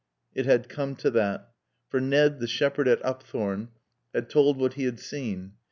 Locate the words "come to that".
0.67-1.51